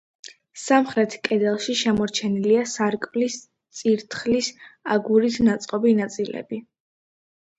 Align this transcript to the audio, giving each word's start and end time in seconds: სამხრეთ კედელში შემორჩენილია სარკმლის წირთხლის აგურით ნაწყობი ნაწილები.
სამხრეთ 0.59 1.11
კედელში 1.27 1.73
შემორჩენილია 1.81 2.63
სარკმლის 2.71 3.37
წირთხლის 3.81 4.49
აგურით 4.95 5.39
ნაწყობი 5.49 5.93
ნაწილები. 6.03 6.61